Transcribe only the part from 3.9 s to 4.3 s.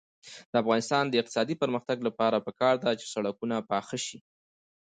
شي.